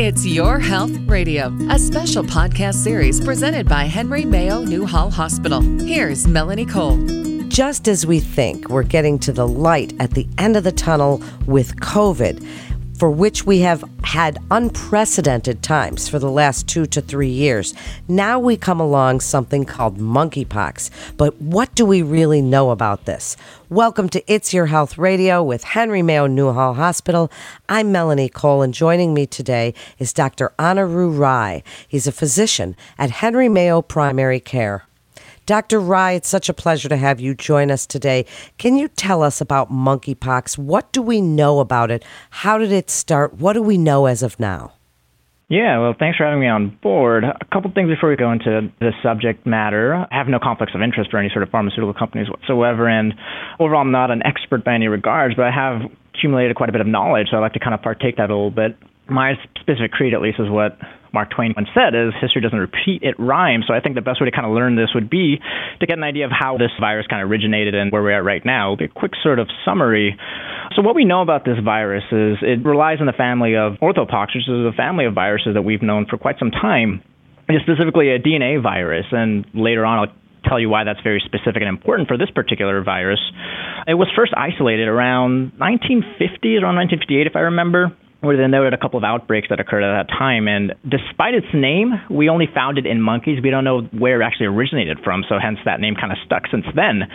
[0.00, 5.60] It's Your Health Radio, a special podcast series presented by Henry Mayo Newhall Hospital.
[5.60, 7.04] Here's Melanie Cole.
[7.48, 11.20] Just as we think we're getting to the light at the end of the tunnel
[11.46, 12.46] with COVID,
[12.98, 17.72] for which we have had unprecedented times for the last two to three years.
[18.08, 20.90] Now we come along something called monkeypox.
[21.16, 23.36] But what do we really know about this?
[23.68, 27.30] Welcome to It's Your Health Radio with Henry Mayo Newhall Hospital.
[27.68, 30.52] I'm Melanie Cole, and joining me today is Dr.
[30.58, 31.62] Anirudh Rai.
[31.86, 34.87] He's a physician at Henry Mayo Primary Care.
[35.48, 35.80] Dr.
[35.80, 38.26] Rai, it's such a pleasure to have you join us today.
[38.58, 40.58] Can you tell us about monkeypox?
[40.58, 42.04] What do we know about it?
[42.28, 43.32] How did it start?
[43.38, 44.74] What do we know as of now?
[45.48, 47.24] Yeah, well, thanks for having me on board.
[47.24, 49.94] A couple things before we go into the subject matter.
[49.94, 53.14] I have no conflicts of interest for any sort of pharmaceutical companies whatsoever, and
[53.58, 56.82] overall, I'm not an expert by any regards, but I have accumulated quite a bit
[56.82, 58.76] of knowledge, so I'd like to kind of partake that a little bit.
[59.08, 60.78] My specific creed, at least, is what
[61.12, 63.64] Mark Twain once said is history doesn't repeat, it rhymes.
[63.66, 65.40] So I think the best way to kind of learn this would be
[65.80, 68.24] to get an idea of how this virus kind of originated and where we're at
[68.24, 68.74] right now.
[68.74, 70.16] A quick sort of summary.
[70.76, 74.36] So what we know about this virus is it relies on the family of orthopox,
[74.36, 77.02] which is a family of viruses that we've known for quite some time.
[77.48, 81.62] It's specifically a DNA virus, and later on I'll tell you why that's very specific
[81.62, 83.20] and important for this particular virus.
[83.86, 88.78] It was first isolated around 1950, around 1958, if I remember where they noted a
[88.78, 90.48] couple of outbreaks that occurred at that time.
[90.48, 93.38] And despite its name, we only found it in monkeys.
[93.42, 96.50] We don't know where it actually originated from, so hence that name kind of stuck
[96.50, 97.06] since then.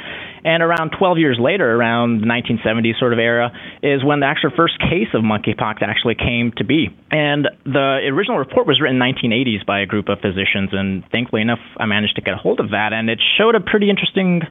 [0.46, 4.52] And around 12 years later, around the 1970s sort of era, is when the actual
[4.56, 6.88] first case of monkeypox actually came to be.
[7.12, 11.42] And the original report was written in 1980s by a group of physicians, and thankfully
[11.42, 14.42] enough, I managed to get a hold of that, and it showed a pretty interesting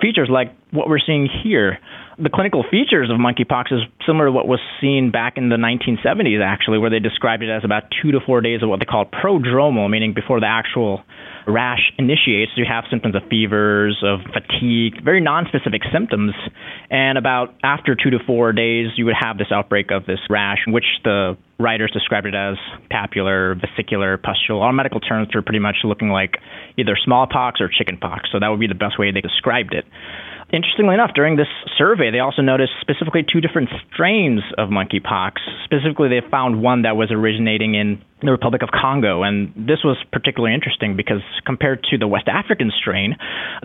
[0.00, 1.78] features like what we're seeing here
[2.18, 6.42] the clinical features of monkeypox is similar to what was seen back in the 1970s,
[6.42, 9.04] actually, where they described it as about two to four days of what they call
[9.04, 11.02] prodromal, meaning before the actual
[11.46, 12.52] rash initiates.
[12.56, 16.32] You have symptoms of fevers, of fatigue, very nonspecific symptoms.
[16.90, 20.58] And about after two to four days, you would have this outbreak of this rash,
[20.66, 22.56] which the writers described it as
[22.90, 24.62] papular, vesicular, pustule.
[24.62, 26.36] All medical terms are pretty much looking like
[26.78, 28.30] either smallpox or chickenpox.
[28.32, 29.84] So that would be the best way they described it.
[30.52, 35.42] Interestingly enough, during this survey, they also noticed specifically two different strains of monkeypox.
[35.64, 39.98] Specifically, they found one that was originating in the Republic of Congo, and this was
[40.12, 43.16] particularly interesting because compared to the West African strain,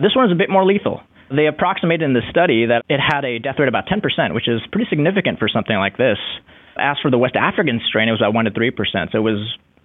[0.02, 1.00] this one is a bit more lethal.
[1.30, 4.48] They approximated in the study that it had a death rate of about 10%, which
[4.48, 6.18] is pretty significant for something like this.
[6.76, 9.38] As for the West African strain, it was about 1 to 3%, so it was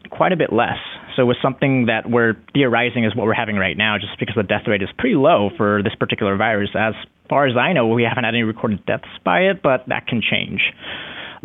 [0.09, 0.78] quite a bit less.
[1.16, 4.44] So with something that we're theorizing is what we're having right now, just because the
[4.44, 6.69] death rate is pretty low for this particular virus.
[6.78, 6.94] As
[7.29, 10.22] far as I know, we haven't had any recorded deaths by it, but that can
[10.22, 10.62] change.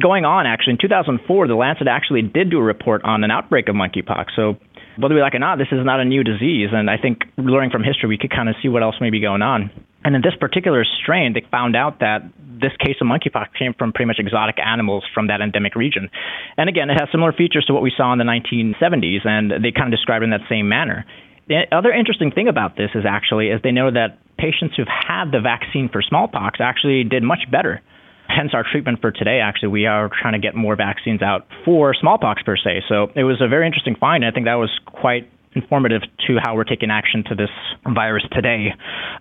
[0.01, 3.69] Going on, actually, in 2004, the Lancet actually did do a report on an outbreak
[3.69, 4.27] of monkeypox.
[4.37, 4.57] So
[4.99, 6.69] whether we like it or not, this is not a new disease.
[6.73, 9.21] And I think learning from history, we could kind of see what else may be
[9.21, 9.71] going on.
[10.05, 13.93] And in this particular strain, they found out that this case of monkeypox came from
[13.93, 16.11] pretty much exotic animals from that endemic region.
[16.57, 19.73] And again, it has similar features to what we saw in the 1970s, and they
[19.73, 21.05] kind of describe it in that same manner.
[21.49, 25.31] The other interesting thing about this is actually is they know that patients who've had
[25.33, 27.83] the vaccine for smallpox actually did much better.
[28.29, 29.41] Hence our treatment for today.
[29.41, 32.85] Actually, we are trying to get more vaccines out for smallpox per se.
[32.89, 34.25] So it was a very interesting find.
[34.25, 37.51] I think that was quite informative to how we're taking action to this
[37.85, 38.75] virus today.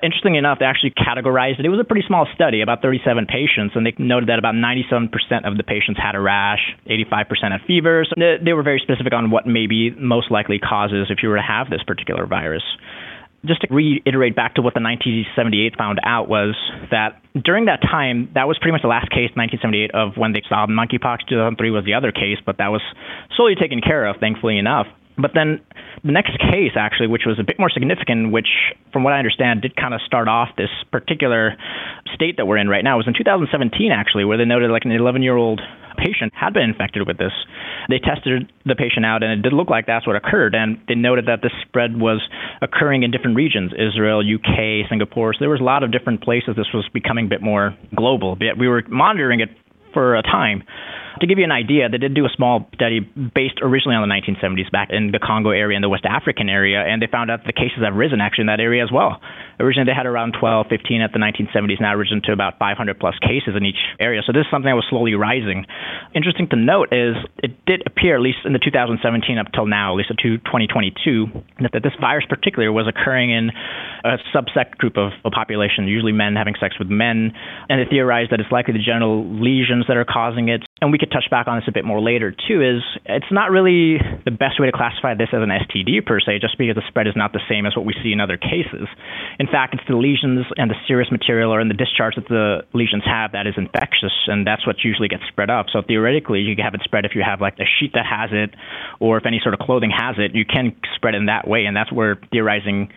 [0.03, 1.65] Interestingly enough, they actually categorized it.
[1.65, 5.11] It was a pretty small study, about 37 patients, and they noted that about 97%
[5.43, 8.05] of the patients had a rash, 85% had fever.
[8.07, 11.41] So they were very specific on what maybe most likely causes if you were to
[11.41, 12.63] have this particular virus
[13.45, 16.55] just to reiterate back to what the 1978 found out was
[16.91, 20.43] that during that time, that was pretty much the last case, 1978, of when they
[20.47, 21.25] saw monkeypox.
[21.27, 22.81] 2003 was the other case, but that was
[23.35, 24.85] slowly taken care of, thankfully enough.
[25.17, 25.61] But then
[26.03, 28.47] the next case, actually, which was a bit more significant, which,
[28.93, 31.57] from what I understand, did kind of start off this particular
[32.13, 34.91] state that we're in right now, was in 2017, actually, where they noted like an
[34.91, 35.61] 11 year old
[35.97, 37.33] patient had been infected with this.
[37.89, 40.55] They tested the patient out, and it did look like that's what occurred.
[40.55, 42.21] And they noted that this spread was
[42.61, 45.33] occurring in different regions Israel, UK, Singapore.
[45.33, 48.37] So there was a lot of different places this was becoming a bit more global.
[48.57, 49.49] We were monitoring it
[49.93, 50.63] for a time.
[51.19, 54.13] To give you an idea, they did do a small study based originally on the
[54.15, 57.43] 1970s back in the Congo area and the West African area, and they found out
[57.45, 59.19] the cases have risen actually in that area as well.
[59.59, 63.15] Originally, they had around 12, 15 at the 1970s, now risen to about 500 plus
[63.19, 64.21] cases in each area.
[64.25, 65.65] So this is something that was slowly rising.
[66.15, 69.93] Interesting to note is it did appear, at least in the 2017 up till now,
[69.93, 71.27] at least to 2022,
[71.61, 73.51] that, that this virus particularly was occurring in
[74.03, 77.31] a subsect group of a population, usually men having sex with men,
[77.69, 80.61] and they theorized that it's likely the genital lesions that are causing it.
[80.81, 83.51] And we could touch back on this a bit more later too, is it's not
[83.51, 86.81] really the best way to classify this as an STD per se, just because the
[86.87, 88.89] spread is not the same as what we see in other cases.
[89.37, 92.65] In fact, it's the lesions and the serous material or in the discharge that the
[92.73, 95.67] lesions have that is infectious, and that's what usually gets spread up.
[95.71, 98.31] So theoretically, you can have it spread if you have like a sheet that has
[98.33, 98.49] it,
[98.99, 101.77] or if any sort of clothing has it, you can spread in that way, and
[101.77, 102.89] that's where theorizing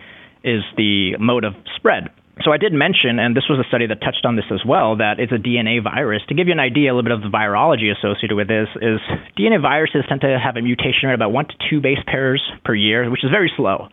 [0.42, 2.08] is the mode of spread.
[2.44, 5.00] So I did mention, and this was a study that touched on this as well,
[5.00, 6.20] that it's a DNA virus.
[6.28, 9.00] To give you an idea, a little bit of the virology associated with this is
[9.32, 12.74] DNA viruses tend to have a mutation rate about one to two base pairs per
[12.74, 13.88] year, which is very slow.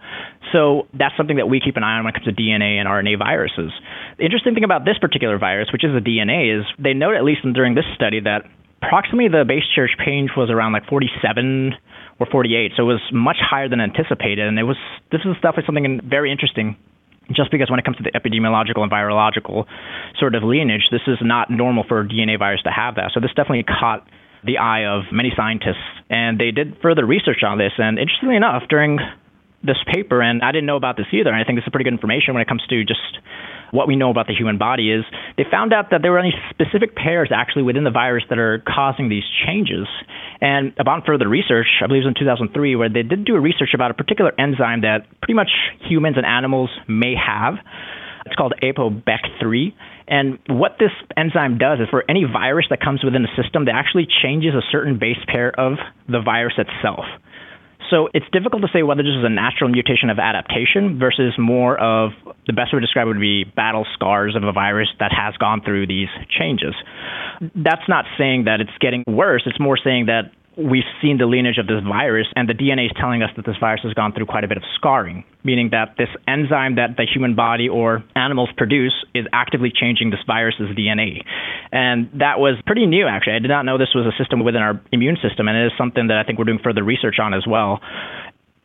[0.52, 2.92] So that's something that we keep an eye on when it comes to DNA and
[2.92, 3.72] RNA viruses.
[4.20, 7.24] The interesting thing about this particular virus, which is a DNA, is they note at
[7.24, 8.44] least during this study that
[8.84, 11.72] approximately the base pair change was around like 47
[12.20, 14.44] or 48, so it was much higher than anticipated.
[14.44, 14.78] And it was
[15.10, 16.76] this is definitely something very interesting
[17.36, 19.66] just because when it comes to the epidemiological and virological
[20.20, 23.12] sort of lineage, this is not normal for a DNA virus to have that.
[23.14, 24.08] So this definitely caught
[24.44, 27.74] the eye of many scientists, and they did further research on this.
[27.78, 29.00] And interestingly enough, during
[29.64, 31.84] this paper, and I didn't know about this either, and I think this is pretty
[31.84, 33.20] good information when it comes to just
[33.72, 35.04] what we know about the human body is
[35.38, 38.64] they found out that there were any specific pairs actually within the virus that are
[38.68, 39.88] causing these changes.
[40.40, 43.40] And upon further research, I believe it was in 2003, where they did do a
[43.40, 45.52] research about a particular enzyme that pretty much
[45.90, 47.56] humans and animals may have.
[48.26, 49.74] It's called APOBEC3.
[50.08, 53.76] And what this enzyme does is for any virus that comes within the system, that
[53.76, 55.78] actually changes a certain base pair of
[56.08, 57.06] the virus itself.
[57.92, 61.78] So it's difficult to say whether this is a natural mutation of adaptation versus more
[61.78, 62.12] of
[62.48, 65.36] the best way to describe it would be battle scars of a virus that has
[65.36, 66.74] gone through these changes.
[67.54, 69.44] That's not saying that it's getting worse.
[69.46, 72.92] It's more saying that we've seen the lineage of this virus, and the DNA is
[73.00, 75.96] telling us that this virus has gone through quite a bit of scarring, meaning that
[75.98, 81.24] this enzyme that the human body or animals produce is actively changing this virus's DNA.
[81.72, 83.36] And that was pretty new, actually.
[83.36, 85.72] I did not know this was a system within our immune system, and it is
[85.78, 87.80] something that I think we're doing further research on as well.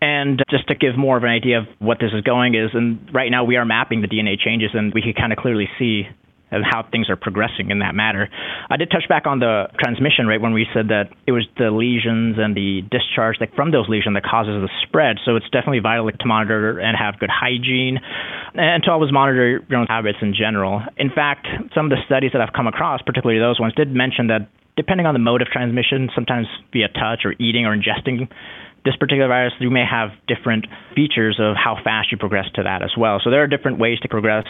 [0.01, 3.09] And just to give more of an idea of what this is going is, and
[3.15, 6.03] right now we are mapping the DNA changes, and we can kind of clearly see
[6.57, 8.29] and how things are progressing in that matter.
[8.69, 11.71] I did touch back on the transmission rate when we said that it was the
[11.71, 15.17] lesions and the discharge like from those lesions that causes the spread.
[15.25, 17.99] So it's definitely vital to monitor and have good hygiene
[18.55, 20.83] and to always monitor your own habits in general.
[20.97, 24.29] In fact, some of the studies that I've come across, particularly those ones, did mention
[24.29, 28.29] that depending on the mode of transmission, sometimes via touch or eating or ingesting
[28.87, 32.83] this particular virus, you may have different features of how fast you progress to that
[32.83, 33.21] as well.
[33.23, 34.47] So there are different ways to progress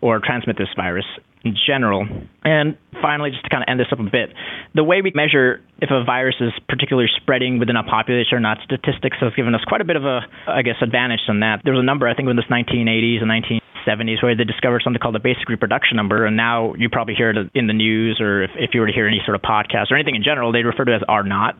[0.00, 1.04] or transmit this virus
[1.44, 2.06] in general.
[2.44, 4.30] And finally, just to kind of end this up a bit,
[4.74, 8.58] the way we measure if a virus is particularly spreading within a population or not,
[8.62, 11.62] statistics has given us quite a bit of a, I guess, advantage on that.
[11.64, 15.02] There was a number, I think, in the 1980s and 1970s where they discovered something
[15.02, 18.44] called the basic reproduction number, and now you probably hear it in the news or
[18.44, 20.62] if, if you were to hear any sort of podcast or anything in general, they
[20.62, 21.58] refer to it as R naught.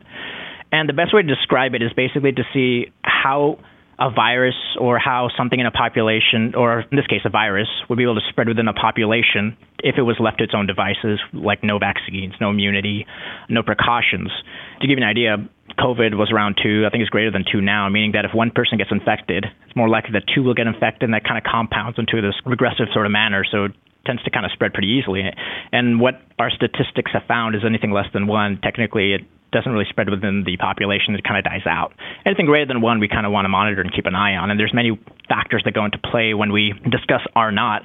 [0.73, 3.59] And the best way to describe it is basically to see how
[3.99, 7.97] a virus or how something in a population, or in this case, a virus, would
[7.97, 11.21] be able to spread within a population if it was left to its own devices,
[11.33, 13.07] like no vaccines, no immunity,
[13.49, 14.33] no precautions.
[14.81, 15.37] To give you an idea,
[15.79, 16.85] COVID was around two.
[16.87, 19.77] I think it's greater than two now, meaning that if one person gets infected, it's
[19.77, 22.87] more likely that two will get infected, and that kind of compounds into this regressive
[22.93, 23.45] sort of manner.
[23.49, 23.73] So it
[24.05, 25.23] tends to kind of spread pretty easily.
[25.71, 29.21] And what our statistics have found is anything less than one, technically, it
[29.53, 31.15] doesn't really spread within the population.
[31.15, 31.93] It kind of dies out.
[32.27, 34.51] Anything greater than one, we kind of want to monitor and keep an eye on.
[34.51, 34.99] And there's many
[35.29, 37.83] factors that go into play when we discuss R naught.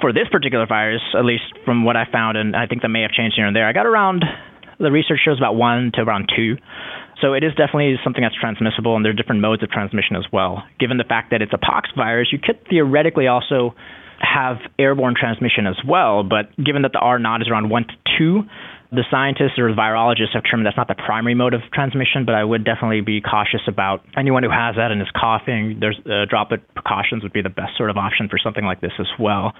[0.00, 3.02] For this particular virus, at least from what I found, and I think that may
[3.02, 4.24] have changed here and there, I got around
[4.78, 6.56] the research shows about one to around two.
[7.20, 10.26] So it is definitely something that's transmissible, and there are different modes of transmission as
[10.32, 10.64] well.
[10.78, 13.74] Given the fact that it's a pox virus, you could theoretically also
[14.20, 16.22] have airborne transmission as well.
[16.22, 18.42] But given that the R naught is around one to two,
[18.94, 22.34] the scientists or the virologists have determined that's not the primary mode of transmission, but
[22.34, 25.78] I would definitely be cautious about anyone who has that and is coughing.
[25.80, 28.92] There's uh, droplet precautions would be the best sort of option for something like this
[28.98, 29.52] as well.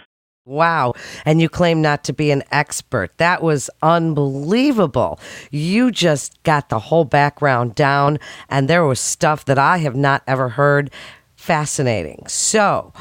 [0.46, 0.92] Wow.
[1.24, 3.16] And you claim not to be an expert.
[3.16, 5.18] That was unbelievable.
[5.50, 8.18] You just got the whole background down,
[8.50, 10.90] and there was stuff that I have not ever heard.
[11.34, 12.24] Fascinating.
[12.26, 12.92] So,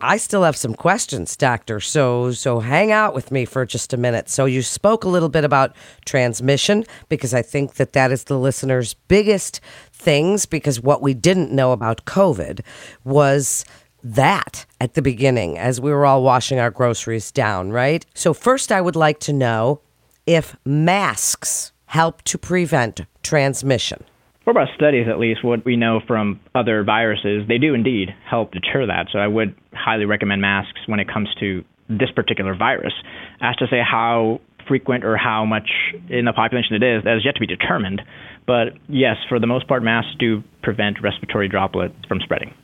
[0.00, 1.80] I still have some questions, doctor.
[1.80, 4.28] So so hang out with me for just a minute.
[4.28, 8.38] So you spoke a little bit about transmission because I think that that is the
[8.38, 9.60] listener's biggest
[9.92, 12.60] things because what we didn't know about COVID
[13.04, 13.64] was
[14.02, 18.04] that at the beginning as we were all washing our groceries down, right?
[18.14, 19.80] So first I would like to know
[20.26, 24.04] if masks help to prevent transmission
[24.44, 28.52] for our studies, at least, what we know from other viruses, they do indeed help
[28.52, 29.06] deter that.
[29.12, 32.92] So I would highly recommend masks when it comes to this particular virus.
[33.40, 35.68] As to say how frequent or how much
[36.08, 38.02] in the population it is, that is yet to be determined.
[38.46, 42.54] But yes, for the most part, masks do prevent respiratory droplets from spreading.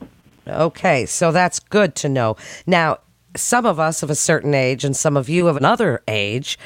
[0.47, 2.37] Okay, so that's good to know.
[2.67, 2.99] Now,
[3.35, 6.59] some of us of a certain age and some of you of another age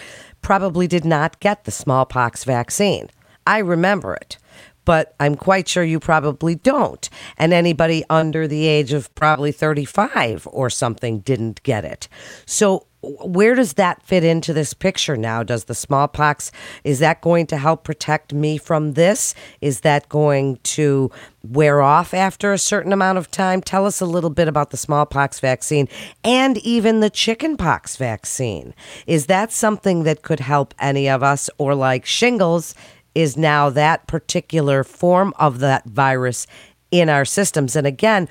[0.43, 3.09] probably did not get the smallpox vaccine.
[3.47, 4.37] I remember it,
[4.85, 7.09] but I'm quite sure you probably don't.
[7.39, 12.09] And anybody under the age of probably 35 or something didn't get it.
[12.47, 15.43] So, where does that fit into this picture now?
[15.43, 16.53] Does the smallpox,
[16.85, 19.35] is that going to help protect me from this?
[19.63, 21.11] Is that going to
[21.43, 23.63] wear off after a certain amount of time?
[23.63, 25.89] Tell us a little bit about the smallpox vaccine
[26.23, 28.75] and even the chickenpox vaccine.
[29.07, 32.75] Is that something that could help any of us, or like shingles,
[33.15, 36.47] is now that particular form of that virus
[36.91, 37.77] in our systems?
[37.77, 38.29] And again,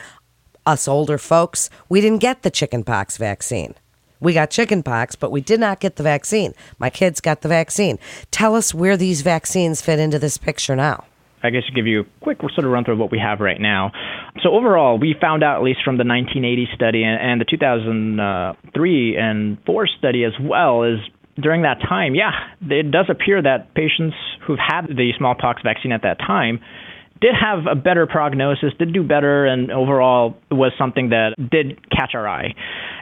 [0.65, 3.75] us older folks, we didn't get the chickenpox vaccine.
[4.19, 6.53] We got chickenpox, but we did not get the vaccine.
[6.77, 7.98] My kids got the vaccine.
[8.31, 11.05] Tell us where these vaccines fit into this picture now.
[11.41, 13.39] I guess to give you a quick sort of run through of what we have
[13.39, 13.91] right now.
[14.43, 19.21] So overall, we found out at least from the 1980 study and, the 2003 uh,
[19.21, 21.00] and 4 study as well is
[21.41, 22.31] during that time, yeah,
[22.62, 24.15] it does appear that patients
[24.46, 26.60] who've had the smallpox vaccine at that time
[27.22, 32.12] did have a better prognosis, did do better, and overall was something that did catch
[32.13, 32.55] our eye.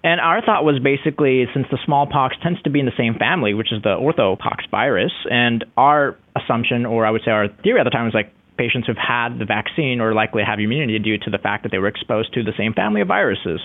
[0.04, 3.54] And our thought was basically since the smallpox tends to be in the same family,
[3.54, 7.84] which is the orthopox virus, and our assumption, or I would say our theory at
[7.84, 11.30] the time was like patients who've had the vaccine or likely have immunity due to
[11.30, 13.62] the fact that they were exposed to the same family of viruses.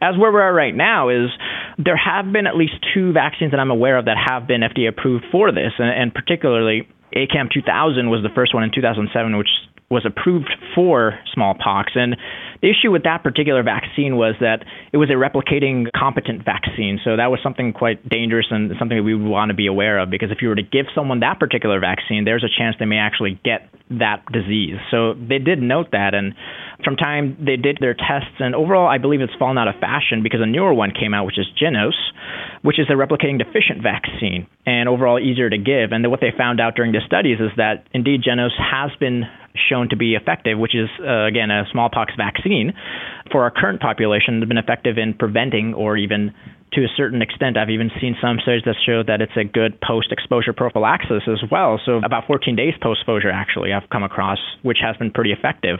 [0.00, 1.30] As where we're at right now is
[1.78, 4.88] there have been at least two vaccines that I'm aware of that have been FDA
[4.88, 9.48] approved for this, and, and particularly ACAM 2000 was the first one in 2007, which
[9.88, 11.92] was approved for smallpox.
[11.94, 12.16] And
[12.60, 16.98] the issue with that particular vaccine was that it was a replicating competent vaccine.
[17.04, 19.98] So that was something quite dangerous and something that we would want to be aware
[19.98, 22.86] of because if you were to give someone that particular vaccine, there's a chance they
[22.86, 24.76] may actually get that disease.
[24.90, 26.14] So they did note that.
[26.14, 26.34] And
[26.82, 30.22] from time they did their tests, and overall, I believe it's fallen out of fashion
[30.24, 31.94] because a newer one came out, which is Jynneos,
[32.62, 35.92] which is a replicating deficient vaccine and overall easier to give.
[35.92, 39.22] And what they found out during the studies is that indeed Jynneos has been
[39.68, 42.72] shown to be effective, which is, uh, again, a smallpox vaccine
[43.30, 46.32] for our current population, has been effective in preventing or even
[46.72, 47.56] to a certain extent.
[47.56, 51.42] I've even seen some studies that show that it's a good post exposure prophylaxis as
[51.50, 51.80] well.
[51.84, 55.78] So, about 14 days post exposure, actually, I've come across, which has been pretty effective.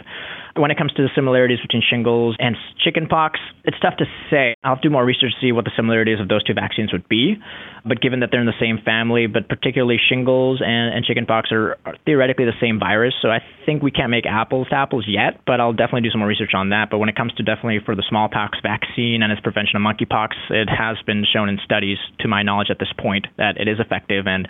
[0.56, 4.54] When it comes to the similarities between shingles and chickenpox, it's tough to say.
[4.64, 7.36] I'll do more research to see what the similarities of those two vaccines would be.
[7.84, 11.76] But given that they're in the same family, but particularly shingles and, and chickenpox are,
[11.84, 15.40] are theoretically the same virus, so I think we can't make apples to apples yet,
[15.44, 16.88] but I'll definitely do some more research on that.
[16.90, 20.30] But when it comes to definitely for the smallpox vaccine and its prevention of monkeypox,
[20.50, 23.78] it has been shown in studies, to my knowledge at this point, that it is
[23.80, 24.26] effective.
[24.26, 24.48] And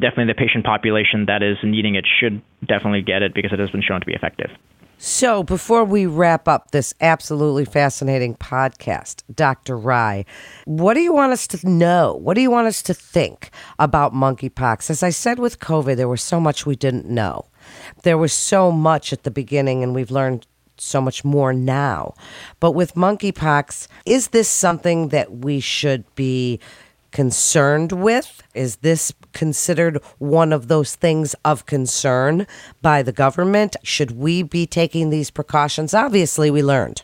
[0.00, 3.70] definitely the patient population that is needing it should definitely get it because it has
[3.70, 4.50] been shown to be effective.
[5.00, 9.78] So, before we wrap up this absolutely fascinating podcast, Dr.
[9.78, 10.26] Rai,
[10.64, 12.18] what do you want us to know?
[12.20, 14.90] What do you want us to think about monkeypox?
[14.90, 17.46] As I said with COVID, there was so much we didn't know.
[18.02, 20.46] There was so much at the beginning, and we've learned
[20.76, 22.14] so much more now.
[22.60, 26.60] But with monkeypox, is this something that we should be
[27.10, 28.42] concerned with?
[28.54, 32.46] Is this considered one of those things of concern
[32.82, 33.76] by the government?
[33.82, 35.94] Should we be taking these precautions?
[35.94, 37.02] Obviously, we learned.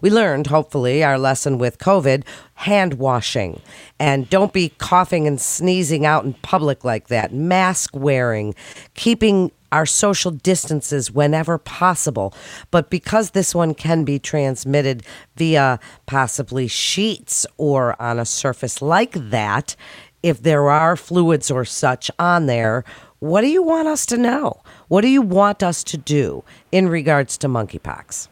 [0.00, 2.24] We learned, hopefully, our lesson with COVID
[2.54, 3.60] hand washing.
[3.98, 7.32] And don't be coughing and sneezing out in public like that.
[7.32, 8.54] Mask wearing,
[8.94, 12.34] keeping our social distances whenever possible.
[12.70, 15.02] But because this one can be transmitted
[15.36, 19.76] via possibly sheets or on a surface like that,
[20.22, 22.84] if there are fluids or such on there,
[23.20, 24.60] what do you want us to know?
[24.88, 28.28] What do you want us to do in regards to monkeypox?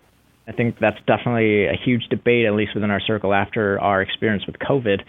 [0.46, 4.46] I think that's definitely a huge debate, at least within our circle, after our experience
[4.46, 5.02] with COVID.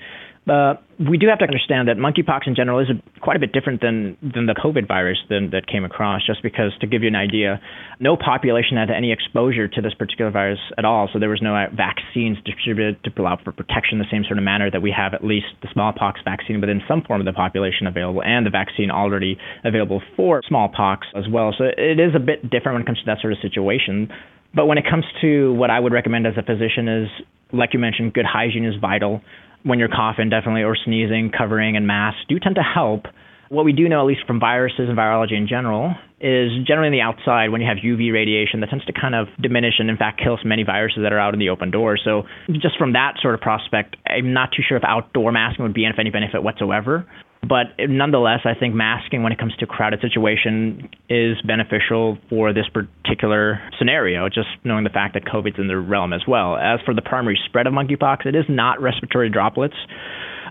[0.50, 3.54] Uh, we do have to understand that monkeypox in general is a, quite a bit
[3.54, 7.08] different than, than the COVID virus than, that came across, just because, to give you
[7.08, 7.62] an idea,
[8.00, 11.08] no population had any exposure to this particular virus at all.
[11.14, 14.44] So there was no uh, vaccines distributed to allow for protection the same sort of
[14.44, 17.86] manner that we have at least the smallpox vaccine within some form of the population
[17.86, 21.54] available and the vaccine already available for smallpox as well.
[21.56, 24.10] So it is a bit different when it comes to that sort of situation.
[24.54, 27.08] But when it comes to what I would recommend as a physician is,
[27.54, 29.22] like you mentioned, good hygiene is vital.
[29.64, 33.06] When you're coughing, definitely, or sneezing, covering and masks do tend to help.
[33.50, 36.94] What we do know, at least from viruses and virology in general, is generally in
[36.94, 39.98] the outside when you have UV radiation that tends to kind of diminish and in
[39.98, 41.98] fact kills many viruses that are out in the open door.
[41.98, 42.24] So
[42.54, 45.86] just from that sort of prospect, I'm not too sure if outdoor masking would be
[45.86, 47.08] of any benefit whatsoever.
[47.42, 52.66] But nonetheless, I think masking when it comes to crowded situation is beneficial for this
[52.74, 56.58] particular scenario, just knowing the fact that COVID's in the realm as well.
[56.58, 59.76] As for the primary spread of monkeypox, it is not respiratory droplets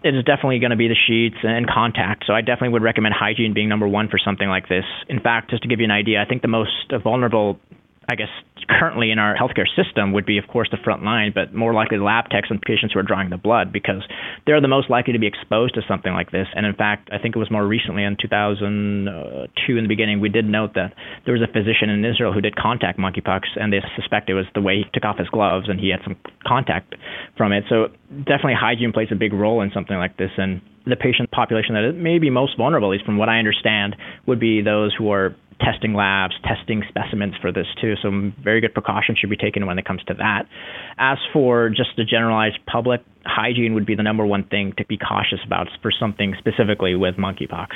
[0.05, 2.25] it is definitely going to be the sheets and contact.
[2.27, 4.85] So I definitely would recommend hygiene being number one for something like this.
[5.09, 7.59] In fact, just to give you an idea, I think the most vulnerable
[8.11, 8.29] I guess
[8.69, 11.99] currently in our healthcare system would be, of course, the front line, but more likely
[11.99, 14.03] lab techs and patients who are drawing the blood because
[14.47, 16.47] they're the most likely to be exposed to something like this.
[16.55, 20.29] And in fact, I think it was more recently in 2002 in the beginning, we
[20.29, 23.81] did note that there was a physician in Israel who did contact monkeypox, and they
[23.97, 26.95] suspect it was the way he took off his gloves and he had some contact
[27.37, 27.65] from it.
[27.69, 30.31] So definitely hygiene plays a big role in something like this.
[30.39, 33.97] And the patient population that may be most vulnerable, at least from what I understand,
[34.27, 37.95] would be those who are testing labs, testing specimens for this too.
[38.03, 40.45] So very good precautions should be taken when it comes to that.
[40.99, 44.99] As for just the generalized public, hygiene would be the number one thing to be
[44.99, 47.69] cautious about for something specifically with monkeypox.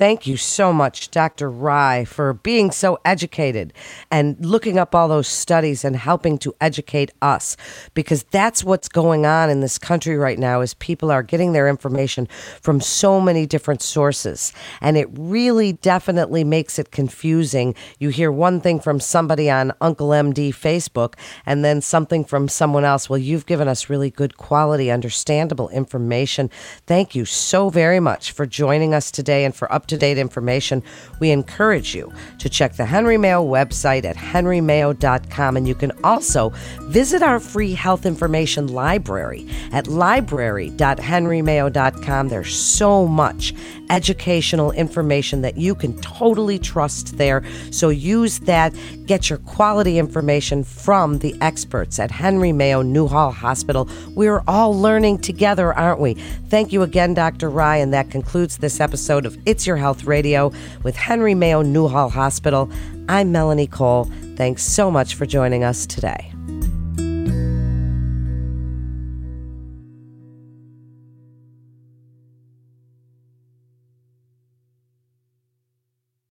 [0.00, 1.50] Thank you so much, Dr.
[1.50, 3.74] Rai, for being so educated
[4.10, 7.54] and looking up all those studies and helping to educate us
[7.92, 11.68] because that's what's going on in this country right now is people are getting their
[11.68, 12.26] information
[12.62, 17.74] from so many different sources and it really definitely makes it confusing.
[17.98, 22.86] You hear one thing from somebody on Uncle MD Facebook and then something from someone
[22.86, 23.10] else.
[23.10, 26.48] Well, you've given us really good quality understandable information.
[26.86, 30.82] Thank you so very much for joining us today and for up to date information,
[31.20, 35.56] we encourage you to check the Henry Mayo website at henrymayo.com.
[35.56, 36.48] And you can also
[36.82, 42.28] visit our free health information library at library.henrymayo.com.
[42.28, 43.52] There's so much
[43.90, 47.44] educational information that you can totally trust there.
[47.70, 48.74] So use that.
[49.10, 53.88] Get your quality information from the experts at Henry Mayo Newhall Hospital.
[54.14, 56.14] We're all learning together, aren't we?
[56.48, 57.50] Thank you again, Dr.
[57.50, 57.90] Ryan.
[57.90, 60.52] That concludes this episode of It's Your Health Radio
[60.84, 62.70] with Henry Mayo Newhall Hospital.
[63.08, 64.08] I'm Melanie Cole.
[64.36, 66.32] Thanks so much for joining us today.